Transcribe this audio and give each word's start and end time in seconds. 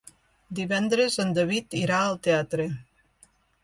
Divendres 0.59 1.19
en 1.25 1.37
David 1.41 1.79
irà 1.83 2.03
al 2.09 2.21
teatre. 2.31 2.71